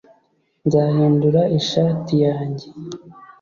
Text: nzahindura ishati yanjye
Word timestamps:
nzahindura 0.65 1.41
ishati 1.59 2.13
yanjye 2.25 2.67